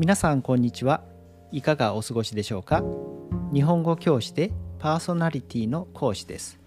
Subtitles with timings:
[0.00, 1.02] 皆さんこんにちは。
[1.52, 2.82] いかがお過ごしでしょうか？
[3.52, 6.58] 日本語教師でパーソナリティの講師です。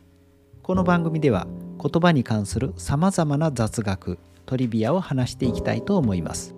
[0.62, 1.48] この番組では
[1.82, 6.54] 言葉に関するさまざまな雑学トリビアを話していきたいと思います。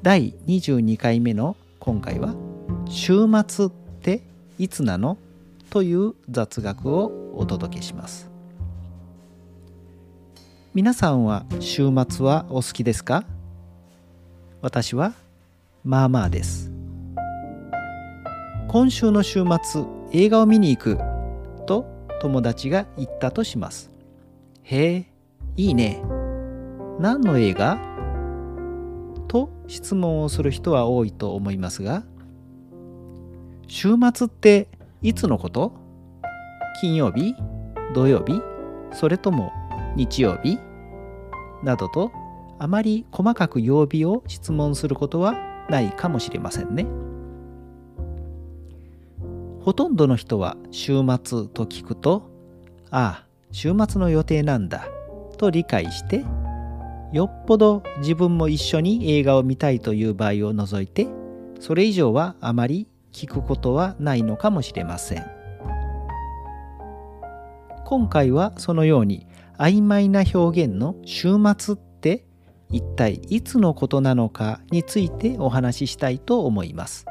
[0.00, 2.34] 第22回目の今回は
[2.86, 3.70] 週末っ
[4.00, 4.22] て
[4.58, 5.18] いつなの？
[5.68, 8.30] という雑学をお届けします。
[10.72, 13.24] 皆さんは週末はお好きですか？
[14.60, 15.12] 私は
[15.84, 16.72] まあまあです。
[18.66, 20.98] 今週の週末映画を見に行く
[21.66, 21.86] と
[22.20, 23.90] 友達が言ったとします。
[24.62, 25.06] へえ
[25.56, 26.02] いいね。
[26.98, 27.78] 何の映画？
[29.28, 32.02] と質問をする人は多いと思いますが
[33.66, 34.68] 週末って
[35.02, 35.72] いつのこと？
[36.80, 37.36] 金曜日？
[37.94, 38.42] 土曜日？
[38.92, 39.52] それとも
[39.94, 40.58] 日曜日？
[41.62, 42.10] などと
[42.58, 45.34] あまり細かく曜日を質問することは
[45.68, 46.86] ないかもしれませんね。
[49.68, 52.30] ほとんどの人は週末と聞くと
[52.90, 54.88] ああ週末の予定なんだ
[55.36, 56.24] と理解して
[57.12, 61.06] よっぽど自分も一緒に映画を見たいという場合を除いて
[61.60, 65.26] それ以上はあまり聞くことはないのかもしれません
[67.84, 69.26] 今回はそのように
[69.58, 71.76] 曖昧な表現の週末
[72.70, 77.06] 一体いつのことなのかについてお話ししたいと思います。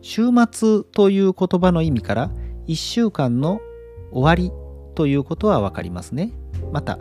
[0.00, 2.30] 週末という言葉の意味から
[2.66, 3.60] 1週間の
[4.10, 4.52] 終わり
[4.94, 6.32] ということは分かりますね。
[6.72, 6.98] また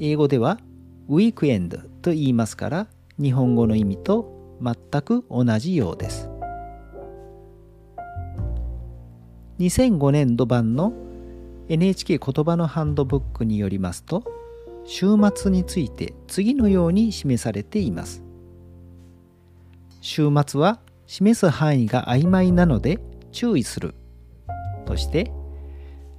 [0.00, 0.58] 英語では
[1.08, 2.86] ウィークエンドと言いますから
[3.20, 6.28] 日本語の意味と全く同じようです。
[9.60, 10.92] 2005年度版の
[11.68, 14.24] NHK 言葉のハンドブックによりますと
[14.84, 18.22] 週末について次のように示されています。
[20.00, 22.98] 週末は示す範囲が曖昧なので
[23.30, 23.94] 注意する。
[24.84, 25.30] として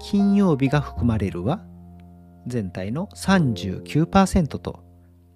[0.00, 1.64] 金曜日が含まれるは
[2.46, 4.80] 全体の39%と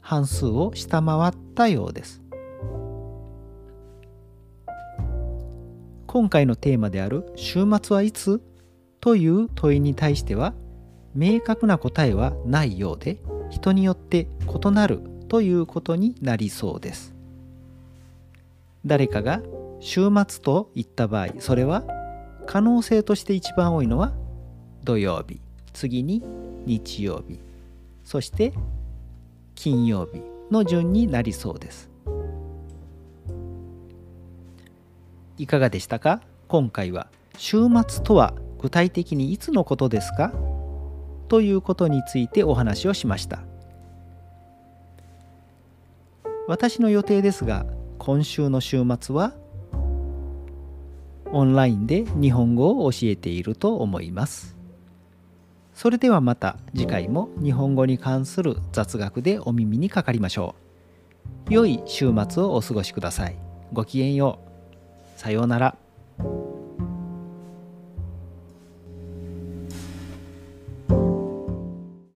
[0.00, 2.22] 半数を下回ったようです。
[6.06, 8.40] 今回のテーマである「週末はいつ?」
[9.00, 10.54] という問いに対しては
[11.14, 17.14] 明確な答えはないようで人によって異なるということになりそうです。
[18.84, 19.42] 誰かが
[19.80, 21.84] 週末と言った場合それは
[22.46, 24.12] 可能性として一番多いのは
[24.84, 25.40] 土曜日
[25.72, 26.22] 次に
[26.66, 27.38] 日曜日。
[28.04, 28.52] そして
[29.54, 31.90] 金曜日の順になりそうです。
[35.38, 36.20] いかがでしたか？
[36.48, 40.32] 今回は週末とは具体的にいつのことですか？
[41.28, 43.40] ということについてお話をしました。
[46.48, 47.64] 私の予定ですが
[47.98, 49.34] 今週の週末は
[51.32, 54.56] オンラインで日本語を教えていると思います。
[55.80, 60.54] それではまた次回も日本語に関する雑学でお耳にかかりましょ
[61.48, 63.36] う良い週末をお過ごしください。
[63.72, 64.40] ごきげんよ
[65.16, 65.18] う。
[65.18, 65.76] さようなら。